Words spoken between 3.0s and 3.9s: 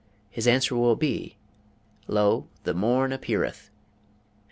appeareth."